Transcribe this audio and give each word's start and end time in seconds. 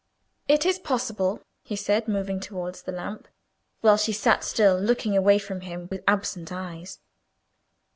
"It 0.47 0.65
is 0.65 0.79
possible," 0.79 1.43
he 1.61 1.75
said, 1.75 2.07
moving 2.07 2.39
towards 2.39 2.81
the 2.81 2.91
lamp, 2.91 3.27
while 3.81 3.97
she 3.97 4.11
sat 4.13 4.43
still, 4.43 4.79
looking 4.79 5.15
away 5.15 5.37
from 5.37 5.61
him 5.61 5.87
with 5.91 6.03
absent 6.07 6.51
eyes. 6.51 6.97